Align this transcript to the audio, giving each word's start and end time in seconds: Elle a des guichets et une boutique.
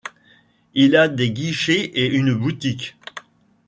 Elle 0.75 0.95
a 0.95 1.07
des 1.07 1.29
guichets 1.31 1.91
et 1.93 2.07
une 2.07 2.33
boutique. 2.33 2.97